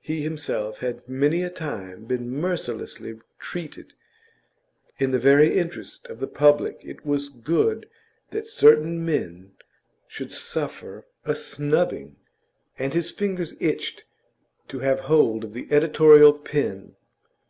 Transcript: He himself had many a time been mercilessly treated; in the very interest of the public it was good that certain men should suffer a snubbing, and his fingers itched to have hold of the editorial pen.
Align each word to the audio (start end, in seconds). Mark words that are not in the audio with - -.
He 0.00 0.22
himself 0.22 0.78
had 0.78 1.06
many 1.06 1.42
a 1.42 1.50
time 1.50 2.06
been 2.06 2.30
mercilessly 2.30 3.20
treated; 3.38 3.92
in 4.98 5.10
the 5.10 5.18
very 5.18 5.58
interest 5.58 6.06
of 6.06 6.18
the 6.18 6.26
public 6.26 6.80
it 6.82 7.04
was 7.04 7.28
good 7.28 7.86
that 8.30 8.46
certain 8.46 9.04
men 9.04 9.52
should 10.08 10.32
suffer 10.32 11.04
a 11.26 11.34
snubbing, 11.34 12.16
and 12.78 12.94
his 12.94 13.10
fingers 13.10 13.54
itched 13.60 14.04
to 14.68 14.78
have 14.78 15.00
hold 15.00 15.44
of 15.44 15.52
the 15.52 15.68
editorial 15.70 16.32
pen. 16.32 16.96